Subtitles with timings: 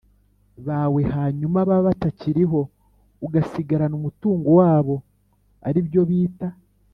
[0.67, 2.59] bawe hanyuma baba batakiriho
[3.25, 4.95] ugasigarana umutungo wabo
[5.67, 6.49] ari byo bita